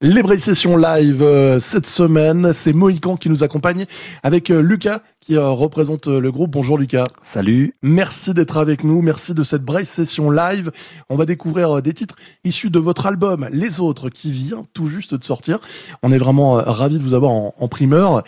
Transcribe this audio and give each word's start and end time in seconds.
Les 0.00 0.22
Braille 0.22 0.38
Sessions 0.38 0.76
live 0.76 1.24
euh, 1.24 1.58
cette 1.58 1.86
semaine, 1.86 2.52
c'est 2.52 2.72
Mohican 2.72 3.16
qui 3.16 3.28
nous 3.28 3.42
accompagne 3.42 3.84
avec 4.22 4.48
euh, 4.48 4.60
Lucas 4.60 5.00
qui 5.18 5.34
euh, 5.34 5.48
représente 5.48 6.06
le 6.06 6.30
groupe. 6.30 6.52
Bonjour 6.52 6.78
Lucas. 6.78 7.06
Salut. 7.24 7.74
Merci 7.82 8.32
d'être 8.32 8.58
avec 8.58 8.84
nous, 8.84 9.02
merci 9.02 9.34
de 9.34 9.42
cette 9.42 9.64
Braille 9.64 9.86
Session 9.86 10.30
live. 10.30 10.70
On 11.08 11.16
va 11.16 11.26
découvrir 11.26 11.82
des 11.82 11.94
titres 11.94 12.14
issus 12.44 12.70
de 12.70 12.78
votre 12.78 13.06
album 13.06 13.48
Les 13.50 13.80
Autres 13.80 14.08
qui 14.08 14.30
vient 14.30 14.62
tout 14.72 14.86
juste 14.86 15.16
de 15.16 15.24
sortir. 15.24 15.58
On 16.04 16.12
est 16.12 16.18
vraiment 16.18 16.52
ravis 16.52 16.98
de 16.98 17.02
vous 17.02 17.14
avoir 17.14 17.32
en, 17.32 17.68
primeur. 17.68 18.22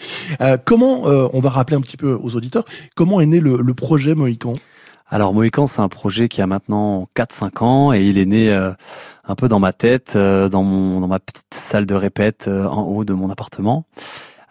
comment, 0.65 1.05
on 1.05 1.41
va 1.41 1.51
rappeler 1.51 1.77
un 1.77 1.81
petit 1.83 1.97
peu 1.97 2.19
aux 2.21 2.35
auditeurs, 2.35 2.65
comment 2.97 3.21
est 3.21 3.27
né 3.27 3.39
le, 3.39 3.59
le 3.59 3.75
projet 3.75 4.17
Mohican? 4.17 4.55
Alors 5.13 5.35
Mohican, 5.35 5.67
c'est 5.67 5.81
un 5.81 5.89
projet 5.89 6.29
qui 6.29 6.41
a 6.41 6.47
maintenant 6.47 7.09
4-5 7.17 7.65
ans 7.65 7.93
et 7.93 8.03
il 8.03 8.17
est 8.17 8.27
né 8.27 8.49
euh, 8.51 8.71
un 9.25 9.35
peu 9.35 9.49
dans 9.49 9.59
ma 9.59 9.73
tête, 9.73 10.15
euh, 10.15 10.49
dans, 10.49 10.63
mon, 10.63 11.01
dans 11.01 11.09
ma 11.09 11.19
petite 11.19 11.53
salle 11.53 11.85
de 11.85 11.97
répète 11.97 12.47
euh, 12.47 12.65
en 12.67 12.83
haut 12.83 13.05
de 13.05 13.13
mon 13.13 13.29
appartement. 13.29 13.87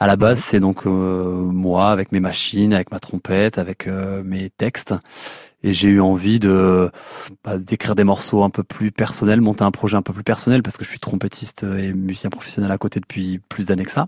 À 0.01 0.07
la 0.07 0.17
base, 0.17 0.39
c'est 0.39 0.59
donc 0.59 0.85
moi 0.85 1.91
avec 1.91 2.13
mes 2.13 2.21
machines, 2.21 2.73
avec 2.73 2.89
ma 2.89 2.99
trompette, 2.99 3.57
avec 3.57 3.85
mes 4.23 4.49
textes. 4.49 4.93
Et 5.61 5.73
j'ai 5.73 5.89
eu 5.89 5.99
envie 5.99 6.39
de 6.39 6.89
bah, 7.43 7.57
d'écrire 7.57 7.95
des 7.95 8.05
morceaux 8.05 8.43
un 8.43 8.49
peu 8.49 8.63
plus 8.63 8.93
personnels, 8.93 9.41
monter 9.41 9.65
un 9.65 9.71
projet 9.71 9.97
un 9.97 10.01
peu 10.01 10.13
plus 10.13 10.23
personnel 10.23 10.63
parce 10.63 10.77
que 10.77 10.85
je 10.85 10.89
suis 10.89 10.99
trompettiste 10.99 11.63
et 11.63 11.91
musicien 11.91 12.29
professionnel 12.29 12.71
à 12.71 12.77
côté 12.77 13.01
depuis 13.01 13.41
plus 13.49 13.65
d'années 13.65 13.83
que 13.83 13.91
ça. 13.91 14.05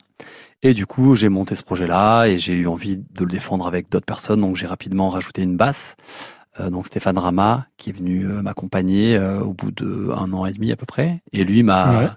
Et 0.63 0.73
du 0.73 0.85
coup, 0.85 1.13
j'ai 1.15 1.27
monté 1.27 1.55
ce 1.55 1.63
projet-là 1.63 2.27
et 2.27 2.37
j'ai 2.37 2.53
eu 2.53 2.67
envie 2.67 2.95
de 2.95 3.25
le 3.25 3.29
défendre 3.29 3.67
avec 3.67 3.89
d'autres 3.89 4.05
personnes. 4.05 4.39
Donc 4.39 4.55
j'ai 4.55 4.67
rapidement 4.67 5.09
rajouté 5.09 5.41
une 5.41 5.57
basse 5.57 5.97
euh, 5.99 6.40
donc 6.59 6.87
Stéphane 6.87 7.17
Rama 7.17 7.65
qui 7.77 7.89
est 7.89 7.93
venu 7.93 8.25
euh, 8.25 8.41
m'accompagner 8.41 9.15
euh, 9.15 9.39
au 9.39 9.53
bout 9.53 9.71
de 9.71 10.11
un 10.15 10.31
an 10.33 10.45
et 10.45 10.51
demi 10.51 10.71
à 10.71 10.75
peu 10.75 10.85
près. 10.85 11.21
Et 11.33 11.43
lui 11.43 11.63
m'a 11.63 12.15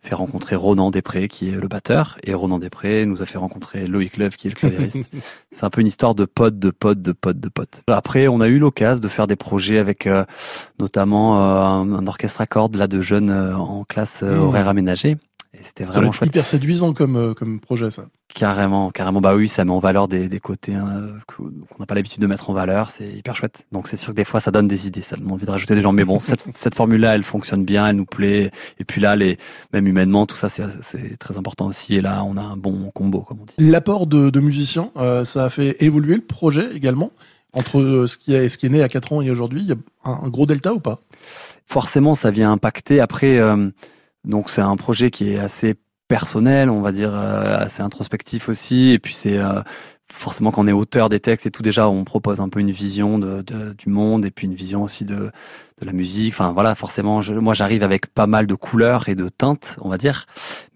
fait 0.00 0.14
rencontrer 0.14 0.56
Ronan 0.56 0.90
Després 0.90 1.28
qui 1.28 1.48
est 1.48 1.52
le 1.52 1.68
batteur. 1.68 2.18
Et 2.24 2.34
Ronan 2.34 2.58
Després 2.58 3.06
nous 3.06 3.22
a 3.22 3.26
fait 3.26 3.38
rencontrer 3.38 3.86
Loïc 3.86 4.16
Love 4.16 4.36
qui 4.36 4.48
est 4.48 4.50
le 4.50 4.56
clavieriste 4.56 5.10
c'est 5.52 5.64
un 5.64 5.70
peu 5.70 5.80
une 5.80 5.86
histoire 5.86 6.14
de 6.14 6.24
potes 6.24 6.58
de 6.58 6.70
potes 6.70 7.00
de 7.00 7.12
potes 7.12 7.40
de 7.40 7.48
potes. 7.48 7.82
Après 7.86 8.28
on 8.28 8.40
a 8.40 8.48
eu 8.48 8.58
l'occasion 8.58 9.00
de 9.00 9.08
faire 9.08 9.26
des 9.26 9.36
projets 9.36 9.78
avec 9.78 10.08
notamment 10.78 11.42
un, 11.42 12.06
orchestre 12.06 12.40
à 12.40 12.46
cordes 12.46 12.76
là 12.76 12.86
de 12.86 13.00
jeunes 13.00 13.30
en 13.30 13.84
classe 13.84 14.22
mmh. 14.22 14.38
horaire 14.38 14.68
aménagée 14.68 15.16
c'était 15.62 15.84
vraiment 15.84 16.12
chouette. 16.12 16.28
hyper 16.28 16.46
séduisant 16.46 16.92
comme, 16.92 17.16
euh, 17.16 17.34
comme 17.34 17.60
projet, 17.60 17.90
ça. 17.90 18.06
Carrément, 18.34 18.90
carrément. 18.90 19.20
Bah 19.20 19.34
oui, 19.34 19.48
ça 19.48 19.64
met 19.64 19.70
en 19.70 19.78
valeur 19.78 20.08
des, 20.08 20.28
des 20.28 20.40
côtés 20.40 20.74
hein, 20.74 21.08
qu'on 21.26 21.50
n'a 21.78 21.86
pas 21.86 21.94
l'habitude 21.94 22.20
de 22.20 22.26
mettre 22.26 22.50
en 22.50 22.52
valeur. 22.52 22.90
C'est 22.90 23.08
hyper 23.08 23.34
chouette. 23.36 23.64
Donc 23.72 23.88
c'est 23.88 23.96
sûr 23.96 24.10
que 24.10 24.16
des 24.16 24.24
fois, 24.24 24.40
ça 24.40 24.50
donne 24.50 24.68
des 24.68 24.86
idées, 24.86 25.02
ça 25.02 25.16
donne 25.16 25.30
envie 25.30 25.46
de 25.46 25.50
rajouter 25.50 25.74
des 25.74 25.82
gens. 25.82 25.92
Mais 25.92 26.04
bon, 26.04 26.20
cette, 26.20 26.44
cette 26.54 26.74
formule-là, 26.74 27.14
elle 27.14 27.22
fonctionne 27.22 27.64
bien, 27.64 27.86
elle 27.86 27.96
nous 27.96 28.04
plaît. 28.04 28.50
Et 28.78 28.84
puis 28.84 29.00
là, 29.00 29.16
les, 29.16 29.38
même 29.72 29.86
humainement, 29.86 30.26
tout 30.26 30.36
ça, 30.36 30.48
c'est 30.48 31.16
très 31.18 31.36
important 31.36 31.66
aussi. 31.66 31.94
Et 31.94 32.00
là, 32.00 32.24
on 32.24 32.36
a 32.36 32.42
un 32.42 32.56
bon 32.56 32.90
combo, 32.94 33.22
comme 33.22 33.40
on 33.40 33.44
dit. 33.44 33.54
L'apport 33.58 34.06
de, 34.06 34.30
de 34.30 34.40
musiciens, 34.40 34.90
euh, 34.96 35.24
ça 35.24 35.44
a 35.44 35.50
fait 35.50 35.76
évoluer 35.82 36.16
le 36.16 36.22
projet 36.22 36.74
également? 36.74 37.12
Entre 37.52 37.80
euh, 37.80 38.06
ce 38.06 38.18
qui 38.18 38.34
est, 38.34 38.50
ce 38.50 38.58
qui 38.58 38.66
est 38.66 38.70
né 38.70 38.82
à 38.82 38.88
4 38.88 39.14
ans 39.14 39.22
et 39.22 39.30
aujourd'hui. 39.30 39.62
Il 39.62 39.68
y 39.68 39.72
a 39.72 39.76
un, 40.04 40.28
gros 40.28 40.44
delta 40.44 40.74
ou 40.74 40.80
pas? 40.80 40.98
Forcément, 41.64 42.14
ça 42.14 42.30
vient 42.30 42.52
impacter. 42.52 43.00
Après... 43.00 43.40
Donc 44.26 44.50
c'est 44.50 44.60
un 44.60 44.76
projet 44.76 45.10
qui 45.10 45.32
est 45.32 45.38
assez 45.38 45.76
personnel, 46.08 46.70
on 46.70 46.82
va 46.82 46.92
dire, 46.92 47.14
euh, 47.14 47.58
assez 47.58 47.82
introspectif 47.82 48.48
aussi. 48.48 48.90
Et 48.90 48.98
puis 48.98 49.14
c'est 49.14 49.38
euh, 49.38 49.62
forcément 50.12 50.50
quand 50.50 50.62
on 50.62 50.66
est 50.66 50.72
auteur 50.72 51.08
des 51.08 51.20
textes 51.20 51.46
et 51.46 51.50
tout 51.50 51.62
déjà, 51.62 51.88
on 51.88 52.04
propose 52.04 52.40
un 52.40 52.48
peu 52.48 52.60
une 52.60 52.70
vision 52.70 53.18
du 53.18 53.88
monde 53.88 54.24
et 54.24 54.30
puis 54.30 54.46
une 54.46 54.54
vision 54.54 54.82
aussi 54.82 55.04
de, 55.04 55.30
la 55.82 55.92
musique. 55.92 56.32
Enfin 56.32 56.52
voilà, 56.52 56.74
forcément, 56.74 57.20
moi 57.40 57.54
j'arrive 57.54 57.82
avec 57.82 58.06
pas 58.06 58.26
mal 58.26 58.46
de 58.46 58.54
couleurs 58.54 59.08
et 59.08 59.14
de 59.14 59.28
teintes, 59.28 59.76
on 59.80 59.88
va 59.88 59.98
dire. 59.98 60.26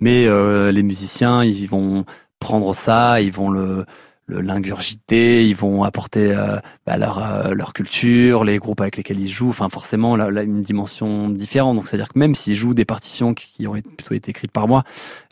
Mais 0.00 0.26
euh, 0.26 0.72
les 0.72 0.82
musiciens, 0.82 1.44
ils 1.44 1.68
vont 1.68 2.04
prendre 2.38 2.74
ça, 2.74 3.20
ils 3.20 3.32
vont 3.32 3.50
le 3.50 3.84
l'ingurgité, 4.30 5.46
ils 5.46 5.56
vont 5.56 5.82
apporter 5.82 6.32
euh, 6.32 6.56
bah, 6.86 6.96
leur, 6.96 7.18
euh, 7.18 7.52
leur 7.52 7.72
culture, 7.72 8.44
les 8.44 8.58
groupes 8.58 8.80
avec 8.80 8.96
lesquels 8.96 9.20
ils 9.20 9.30
jouent, 9.30 9.50
enfin 9.50 9.68
forcément 9.68 10.16
là, 10.16 10.42
une 10.42 10.60
dimension 10.60 11.28
différente. 11.28 11.76
Donc 11.76 11.88
c'est-à-dire 11.88 12.08
que 12.08 12.18
même 12.18 12.34
s'ils 12.34 12.54
jouent 12.54 12.74
des 12.74 12.84
partitions 12.84 13.34
qui, 13.34 13.66
ont 13.66 13.72
plutôt 13.72 14.14
été 14.14 14.30
écrites 14.30 14.52
par 14.52 14.68
moi, 14.68 14.84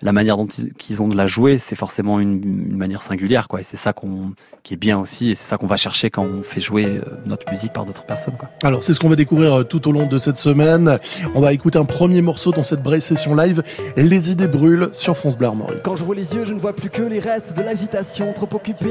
la 0.03 0.13
manière 0.13 0.37
dont 0.37 0.47
ils, 0.47 1.03
ont 1.03 1.09
de 1.09 1.17
la 1.17 1.27
jouer, 1.27 1.59
c'est 1.59 1.77
forcément 1.77 2.21
une, 2.21 2.43
une, 2.45 2.77
manière 2.77 3.03
singulière, 3.03 3.49
quoi. 3.49 3.61
Et 3.61 3.65
c'est 3.65 3.77
ça 3.77 3.93
qu'on 3.93 4.33
qui 4.63 4.75
est 4.75 4.79
bien 4.79 4.99
aussi, 4.99 5.31
et 5.31 5.35
c'est 5.35 5.49
ça 5.49 5.57
qu'on 5.57 5.67
va 5.67 5.77
chercher 5.77 6.11
quand 6.11 6.25
on 6.25 6.43
fait 6.43 6.61
jouer 6.61 6.85
euh, 6.85 7.01
notre 7.25 7.51
musique 7.51 7.73
par 7.73 7.87
d'autres 7.87 8.05
personnes, 8.05 8.35
quoi. 8.37 8.51
Alors 8.63 8.83
c'est 8.83 8.93
ce 8.93 9.01
qu'on 9.01 9.09
va 9.09 9.17
découvrir 9.17 9.67
tout 9.67 9.89
au 9.89 9.93
long 9.93 10.07
de 10.07 10.19
cette 10.19 10.37
semaine. 10.37 10.99
On 11.35 11.41
va 11.41 11.53
écouter 11.53 11.79
un 11.79 11.85
premier 11.85 12.23
morceau 12.23 12.53
dans 12.53 12.65
cette 12.65 12.83
Braille 12.83 13.01
session 13.01 13.35
live. 13.35 13.63
Les 13.97 14.31
idées 14.31 14.49
brûlent 14.49 14.91
sur 14.93 15.17
France 15.17 15.37
Bleu 15.37 15.47
Armorique. 15.47 15.83
Quand 15.83 15.97
je 15.97 16.05
vois 16.05 16.15
les 16.15 16.35
yeux, 16.35 16.45
je 16.45 16.53
ne 16.53 16.59
vois 16.59 16.75
plus 16.75 16.91
que 16.91 17.03
les 17.03 17.21
restes 17.21 17.57
de 17.57 17.63
l'agitation, 17.63 18.33
trop 18.33 18.47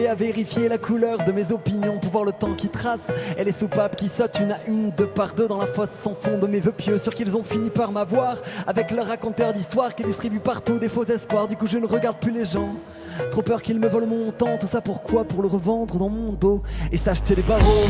à 0.06 0.14
vérifier 0.14 0.70
la 0.70 0.78
couleur 0.78 1.24
de 1.24 1.32
mes 1.32 1.52
opinions 1.52 1.98
pour 1.98 2.12
voir 2.12 2.26
le 2.26 2.32
temps 2.32 2.54
qui 2.54 2.70
trace 2.70 3.08
et 3.38 3.44
les 3.44 3.52
soupapes 3.52 3.96
qui 3.96 4.10
sautent 4.10 4.40
une 4.40 4.52
à 4.52 4.60
une, 4.68 4.92
deux 4.92 5.08
par 5.08 5.34
deux 5.34 5.48
dans 5.48 5.58
la 5.58 5.66
fosse 5.66 5.90
sans 5.90 6.14
fond 6.14 6.38
de 6.38 6.46
mes 6.46 6.60
vœux 6.60 6.74
pieux, 6.74 6.98
sûr 7.00 7.16
qu'ils 7.16 7.36
ont 7.36 7.44
fini 7.44 7.70
par 7.72 7.92
m'avoir 7.92 8.42
avec 8.68 8.92
leur 8.92 9.08
raconteur 9.08 9.54
d'histoire 9.54 9.96
qui 9.96 10.04
distribue 10.04 10.40
partout 10.40 10.78
des 10.78 10.90
faux 10.90 11.06
espoirs. 11.06 11.48
Du 11.48 11.56
coup, 11.56 11.68
je 11.68 11.78
ne 11.78 11.88
regarde 11.88 12.18
plus 12.18 12.32
les 12.32 12.46
gens, 12.46 12.76
trop 13.32 13.42
peur 13.42 13.62
qu'ils 13.62 13.80
me 13.80 13.88
volent 13.88 14.08
mon 14.08 14.32
temps. 14.32 14.58
Tout 14.60 14.68
ça 14.68 14.82
pourquoi? 14.82 15.24
Pour 15.24 15.42
le 15.42 15.48
revendre 15.48 15.98
dans 15.98 16.10
mon 16.10 16.34
dos 16.34 16.62
et 16.92 16.98
s'acheter 16.98 17.36
les 17.36 17.44
barreaux. 17.44 17.88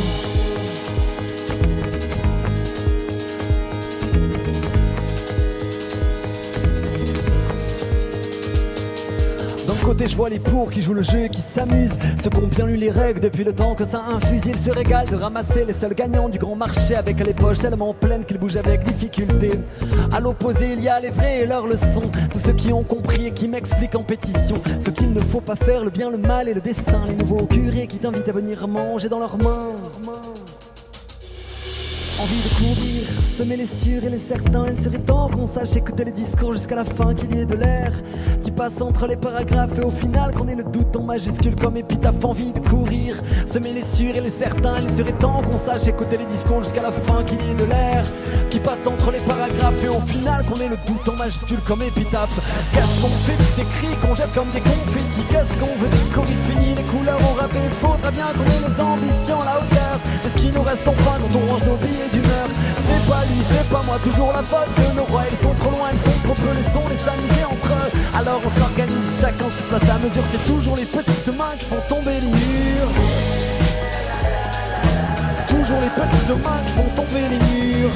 Côté, 9.97 10.11
je 10.11 10.15
vois 10.15 10.29
les 10.29 10.39
pour 10.39 10.69
qui 10.69 10.83
jouent 10.83 10.93
le 10.93 11.01
jeu 11.01 11.23
et 11.23 11.29
qui 11.29 11.41
s'amusent. 11.41 11.97
Ceux 12.21 12.29
qui 12.29 12.37
ont 12.37 12.47
bien 12.47 12.67
lu 12.67 12.75
les 12.75 12.91
règles 12.91 13.19
depuis 13.19 13.43
le 13.43 13.53
temps 13.53 13.73
que 13.73 13.83
ça 13.83 14.03
infuse, 14.07 14.43
ils 14.45 14.57
se 14.57 14.69
régalent 14.69 15.09
de 15.09 15.15
ramasser 15.15 15.65
les 15.65 15.73
seuls 15.73 15.95
gagnants 15.95 16.29
du 16.29 16.37
grand 16.37 16.55
marché 16.55 16.95
avec 16.95 17.19
les 17.25 17.33
poches 17.33 17.59
tellement 17.59 17.95
pleines 17.95 18.23
qu'ils 18.23 18.37
bougent 18.37 18.57
avec 18.57 18.83
difficulté. 18.83 19.51
À 20.11 20.19
l'opposé, 20.19 20.73
il 20.73 20.81
y 20.81 20.87
a 20.87 20.99
les 20.99 21.09
vrais 21.09 21.39
et 21.39 21.45
leurs 21.47 21.65
leçons. 21.65 22.11
Tous 22.31 22.37
ceux 22.37 22.53
qui 22.53 22.71
ont 22.71 22.83
compris 22.83 23.27
et 23.27 23.31
qui 23.31 23.47
m'expliquent 23.47 23.95
en 23.95 24.03
pétition 24.03 24.57
ce 24.79 24.91
qu'il 24.91 25.11
ne 25.13 25.19
faut 25.19 25.41
pas 25.41 25.55
faire, 25.55 25.83
le 25.83 25.89
bien, 25.89 26.11
le 26.11 26.17
mal 26.17 26.47
et 26.47 26.53
le 26.53 26.61
dessin. 26.61 27.03
Les 27.07 27.15
nouveaux 27.15 27.47
curés 27.47 27.87
qui 27.87 27.97
t'invitent 27.97 28.29
à 28.29 28.33
venir 28.33 28.67
manger 28.67 29.09
dans 29.09 29.19
leurs 29.19 29.37
mains. 29.37 29.69
Envie 32.19 32.41
de 32.43 32.49
courir, 32.55 33.07
semer 33.37 33.57
les 33.57 33.67
sûrs 33.67 34.03
et 34.03 34.09
les 34.09 34.17
certains. 34.17 34.65
Il 34.67 34.83
serait 34.83 34.97
temps 34.97 35.29
qu'on 35.29 35.47
sache 35.47 35.75
écouter 35.75 36.05
les 36.05 36.11
discours 36.11 36.53
jusqu'à 36.53 36.75
la 36.75 36.85
fin, 36.85 37.13
qu'il 37.13 37.35
y 37.35 37.39
ait 37.39 37.45
de 37.45 37.53
l'air 37.53 37.93
qui 38.41 38.49
passe 38.49 38.81
entre 38.81 39.05
les 39.05 39.15
paragraphes 39.15 39.77
et 39.77 39.83
au 39.83 39.91
final 39.91 40.33
qu'on 40.33 40.47
ait 40.47 40.55
le 40.55 40.63
doute 40.63 40.95
en 40.95 41.03
majuscule 41.03 41.55
comme 41.55 41.77
épitaphe. 41.77 42.23
Envie 42.23 42.51
de 42.51 42.59
courir, 42.59 43.21
semer 43.45 43.73
les 43.73 43.83
sûrs 43.83 44.15
et 44.15 44.21
les 44.21 44.31
certains. 44.31 44.79
Il 44.81 44.89
serait 44.89 45.11
temps 45.11 45.43
qu'on 45.43 45.57
sache 45.57 45.87
écouter 45.87 46.17
les 46.17 46.25
discours 46.25 46.63
jusqu'à 46.63 46.81
la 46.81 46.91
fin, 46.91 47.23
qu'il 47.23 47.39
y 47.43 47.51
ait 47.51 47.53
de 47.53 47.65
l'air 47.65 48.05
qui 48.49 48.59
passe 48.59 48.87
entre 48.87 49.11
les 49.11 49.19
paragraphes 49.19 49.83
et 49.83 49.89
au 49.89 50.01
final 50.01 50.43
qu'on 50.45 50.59
ait 50.59 50.69
le 50.69 50.77
doute 50.87 51.07
en 51.07 51.15
majuscule 51.15 51.59
comme 51.67 51.83
épitaphe. 51.83 52.39
Qu'est-ce 52.73 53.01
qu'on 53.01 53.15
fait 53.27 53.37
de 53.37 53.47
ces 53.55 53.65
cris 53.77 53.95
qu'on 54.01 54.15
jette 54.15 54.33
comme 54.33 54.49
des 54.49 54.61
confettis? 54.61 55.27
Qu'est-ce 55.29 55.59
qu'on 55.59 55.75
veut 55.77 55.89
des 55.89 56.07
fini 56.49 56.73
les 56.73 56.83
couleurs 56.83 57.21
au 57.21 57.39
rabais? 57.39 57.69
Faudra 57.79 58.09
bien 58.09 58.25
qu'on 58.33 58.49
ait 58.49 58.65
les 58.65 58.81
ambitions 58.81 59.41
à 59.41 59.45
la 59.45 59.57
hauteur 59.59 59.87
est 60.25 60.29
ce 60.29 60.37
qu'il 60.37 60.51
nous 60.51 60.61
reste 60.61 60.87
enfin 60.87 61.17
quand 61.21 61.39
on 61.39 61.51
range 61.51 61.63
nos 61.65 61.77
billets 61.77 62.09
pas 63.67 63.81
moi, 63.83 63.97
toujours 64.03 64.31
la 64.31 64.43
faute 64.43 64.69
de 64.77 64.95
nos 64.95 65.03
rois. 65.05 65.23
Ils 65.31 65.37
sont 65.43 65.53
trop 65.53 65.71
loin, 65.71 65.89
ils 65.93 65.99
sont 65.99 66.17
trop 66.23 66.33
peu, 66.33 66.51
laissons-les 66.55 66.97
s'amuser 66.97 67.45
entre 67.45 67.71
eux. 67.71 67.91
Alors 68.17 68.41
on 68.45 68.59
s'organise, 68.59 69.19
chacun 69.19 69.49
se 69.49 69.63
place 69.63 69.89
à 69.89 69.97
mesure. 69.99 70.23
C'est 70.31 70.45
toujours 70.45 70.75
les 70.75 70.85
petites 70.85 71.27
mains 71.37 71.55
qui 71.57 71.65
font 71.65 71.81
tomber 71.87 72.19
les 72.21 72.27
murs. 72.27 72.91
Toujours 75.47 75.81
les 75.81 75.89
petites 75.89 76.29
mains 76.43 76.61
qui 76.65 76.71
font 76.73 76.89
tomber 76.95 77.25
les 77.29 77.39
murs. 77.47 77.95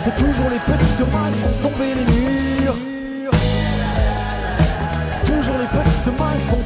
C'est 0.00 0.16
toujours 0.16 0.48
les 0.50 0.58
petites 0.58 1.00
mains 1.12 1.30
qui 1.32 1.40
font 1.44 1.68
tomber 1.68 1.90
les 1.98 2.06
murs. 2.12 2.78
Toujours 5.24 5.58
les 5.58 5.70
petites 5.78 6.18
mains 6.18 6.36
qui 6.38 6.46
font 6.48 6.57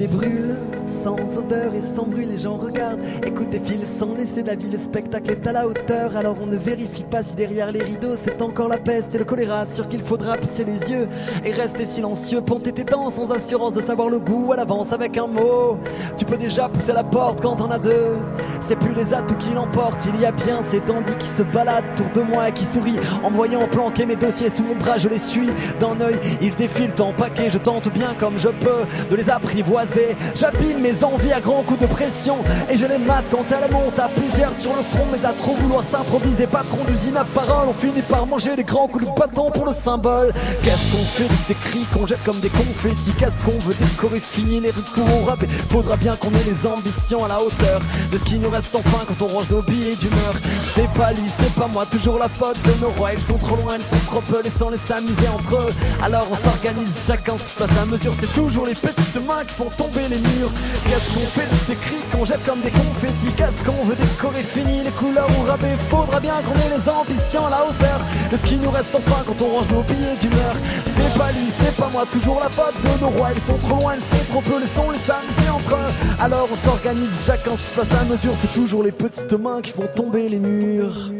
les 0.00 0.08
brûle 0.08 0.79
sans 1.02 1.16
odeur 1.36 1.74
et 1.74 1.80
sans 1.80 2.04
bruit, 2.04 2.26
les 2.26 2.36
gens 2.36 2.56
regardent, 2.56 3.00
écoutent 3.24 3.54
et 3.54 3.60
filent 3.60 3.86
sans 3.86 4.14
laisser 4.14 4.42
d'avis. 4.42 4.68
Le 4.68 4.76
spectacle 4.76 5.30
est 5.30 5.46
à 5.46 5.52
la 5.52 5.66
hauteur, 5.66 6.16
alors 6.16 6.36
on 6.42 6.46
ne 6.46 6.56
vérifie 6.56 7.04
pas 7.04 7.22
si 7.22 7.34
derrière 7.34 7.72
les 7.72 7.82
rideaux 7.82 8.16
c'est 8.20 8.42
encore 8.42 8.68
la 8.68 8.76
peste 8.76 9.14
et 9.14 9.18
le 9.18 9.24
choléra. 9.24 9.64
Sûr 9.66 9.88
qu'il 9.88 10.00
faudra 10.00 10.36
pisser 10.36 10.64
les 10.64 10.90
yeux 10.90 11.08
et 11.44 11.52
rester 11.52 11.86
silencieux, 11.86 12.40
ponter 12.40 12.72
tes 12.72 12.84
dents 12.84 13.10
sans 13.10 13.30
assurance 13.30 13.72
de 13.72 13.80
savoir 13.80 14.10
le 14.10 14.18
goût 14.18 14.52
à 14.52 14.56
l'avance 14.56 14.92
avec 14.92 15.16
un 15.16 15.26
mot. 15.26 15.78
Tu 16.16 16.24
peux 16.24 16.36
déjà 16.36 16.68
pousser 16.68 16.92
la 16.92 17.04
porte 17.04 17.40
quand 17.40 17.60
on 17.60 17.70
a 17.70 17.78
deux. 17.78 18.16
C'est 18.60 18.76
plus 18.76 18.94
les 18.94 19.14
atouts 19.14 19.36
qui 19.36 19.54
l'emportent, 19.54 20.06
il 20.12 20.20
y 20.20 20.26
a 20.26 20.32
bien 20.32 20.60
ces 20.62 20.80
dandys 20.80 21.16
qui 21.18 21.26
se 21.26 21.42
baladent 21.42 21.84
autour 21.94 22.10
de 22.10 22.30
moi 22.30 22.48
et 22.48 22.52
qui 22.52 22.64
sourient 22.64 23.00
en 23.22 23.30
me 23.30 23.36
voyant 23.36 23.66
planquer 23.68 24.04
mes 24.04 24.16
dossiers 24.16 24.50
sous 24.50 24.62
mon 24.62 24.74
bras. 24.74 24.98
Je 24.98 25.08
les 25.08 25.18
suis 25.18 25.48
d'un 25.80 25.98
œil, 26.00 26.16
ils 26.42 26.54
défilent 26.54 26.92
en 27.00 27.12
paquet. 27.12 27.48
Je 27.48 27.58
tente 27.58 27.90
bien 27.92 28.14
comme 28.18 28.38
je 28.38 28.48
peux 28.48 28.84
de 29.08 29.16
les 29.16 29.30
apprivoiser. 29.30 30.16
J'abîme 30.34 30.80
mes 30.80 30.89
envies 31.04 31.32
à 31.32 31.40
grands 31.40 31.62
coups 31.62 31.80
de 31.80 31.86
pression 31.86 32.38
et 32.68 32.76
je 32.76 32.86
les 32.86 32.98
mate 32.98 33.24
quand 33.30 33.44
elles 33.52 33.70
montent 33.70 33.98
à 33.98 34.08
plusieurs 34.08 34.56
sur 34.56 34.74
le 34.74 34.82
front. 34.82 35.06
Mais 35.12 35.24
à 35.24 35.32
trop 35.32 35.54
vouloir 35.54 35.82
s'improviser, 35.82 36.46
patron 36.46 36.84
d'usine 36.84 37.16
à 37.16 37.24
parole, 37.24 37.68
on 37.68 37.72
finit 37.72 38.02
par 38.02 38.26
manger 38.26 38.56
les 38.56 38.64
grands 38.64 38.88
coups 38.88 39.06
de 39.06 39.10
bâton 39.10 39.50
pour 39.50 39.66
le 39.66 39.74
symbole. 39.74 40.32
Qu'est-ce 40.62 40.92
qu'on 40.92 41.04
fait 41.04 41.28
de 41.28 41.38
ces 41.46 41.54
cris 41.54 41.86
qu'on 41.92 42.06
jette 42.06 42.22
comme 42.24 42.40
des 42.40 42.50
confettis? 42.50 43.12
Qu'est-ce 43.18 43.42
qu'on 43.44 43.58
veut 43.58 43.74
décorer? 43.74 44.20
Fini 44.20 44.60
les 44.60 44.70
rues 44.70 44.82
courent 44.94 45.26
rap 45.26 45.44
Faudra 45.70 45.96
bien 45.96 46.16
qu'on 46.16 46.30
ait 46.30 46.44
les 46.44 46.66
ambitions 46.66 47.24
à 47.24 47.28
la 47.28 47.42
hauteur 47.42 47.80
de 48.12 48.18
ce 48.18 48.24
qui 48.24 48.38
nous 48.38 48.50
reste 48.50 48.74
enfin 48.74 49.04
quand 49.06 49.24
on 49.24 49.28
range 49.28 49.50
nos 49.50 49.62
billets 49.62 49.96
d'humeur. 49.96 50.34
C'est 50.80 50.88
pas 50.94 51.10
c'est 51.38 51.54
pas 51.56 51.66
moi, 51.66 51.84
toujours 51.84 52.18
la 52.18 52.26
faute 52.26 52.56
de 52.62 52.72
nos 52.80 52.88
rois. 52.92 53.12
Ils 53.12 53.20
sont 53.20 53.36
trop 53.36 53.54
loin, 53.56 53.76
ils 53.76 53.84
sont 53.84 54.02
trop 54.06 54.22
peu, 54.22 54.40
laissant 54.42 54.70
les 54.70 54.78
s'amuser 54.78 55.28
entre 55.28 55.56
eux. 55.56 55.68
Alors 56.02 56.26
on 56.30 56.34
s'organise, 56.36 57.04
chacun 57.06 57.34
se 57.36 57.58
passe 57.58 57.76
à 57.78 57.84
mesure. 57.84 58.14
C'est 58.18 58.32
toujours 58.32 58.64
les 58.64 58.72
petites 58.72 59.20
mains 59.28 59.44
qui 59.46 59.52
font 59.56 59.68
tomber 59.76 60.08
les 60.08 60.16
murs. 60.16 60.50
Qu'est-ce 60.88 61.12
qu'on 61.12 61.26
fait 61.26 61.44
de 61.44 61.56
ces 61.66 61.76
cris 61.76 62.00
qu'on 62.10 62.24
jette 62.24 62.42
comme 62.46 62.62
des 62.62 62.70
confettis? 62.70 63.30
Qu'est-ce 63.36 63.62
qu'on 63.62 63.84
veut 63.84 63.94
décorer? 63.94 64.42
Fini 64.42 64.82
les 64.82 64.90
couleurs 64.92 65.28
ou 65.38 65.42
rabais 65.42 65.76
Faudra 65.90 66.18
bien 66.18 66.40
qu'on 66.48 66.56
les 66.56 66.88
ambitions 66.88 67.46
à 67.46 67.50
la 67.50 67.66
hauteur 67.66 68.00
de 68.32 68.36
ce 68.38 68.44
qui 68.46 68.56
nous 68.56 68.70
reste 68.70 68.94
enfin 68.94 69.22
quand 69.26 69.36
on 69.42 69.56
range 69.56 69.68
nos 69.68 69.82
billets 69.82 70.16
d'humeur. 70.18 70.56
C'est 71.00 71.18
pas 71.18 71.32
lui, 71.32 71.50
c'est 71.50 71.76
pas 71.76 71.88
moi, 71.90 72.04
toujours 72.10 72.40
la 72.40 72.50
faute 72.50 72.74
de 72.82 73.00
nos 73.00 73.10
rois. 73.10 73.30
Ils 73.34 73.40
sont 73.40 73.56
trop 73.58 73.80
loin, 73.80 73.94
ils 73.96 74.16
sont 74.16 74.24
trop 74.30 74.40
peu, 74.42 74.60
laissons 74.60 74.90
les 74.90 74.98
s'amuser 74.98 75.48
entre 75.50 75.74
eux. 75.74 76.20
Alors 76.20 76.48
on 76.52 76.56
s'organise, 76.56 77.24
chacun 77.24 77.52
se 77.52 77.70
fasse 77.70 77.92
à 78.00 78.04
mesure. 78.04 78.32
C'est 78.36 78.52
toujours 78.52 78.82
les 78.82 78.92
petites 78.92 79.32
mains 79.32 79.60
qui 79.62 79.72
font 79.72 79.88
tomber 79.94 80.28
les 80.28 80.38
murs. 80.38 81.10